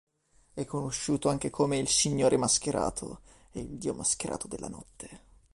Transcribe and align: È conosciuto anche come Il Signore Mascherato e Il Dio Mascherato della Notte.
È 0.55 0.65
conosciuto 0.65 1.29
anche 1.29 1.51
come 1.51 1.77
Il 1.77 1.87
Signore 1.87 2.35
Mascherato 2.35 3.19
e 3.51 3.59
Il 3.59 3.77
Dio 3.77 3.93
Mascherato 3.93 4.47
della 4.47 4.67
Notte. 4.67 5.19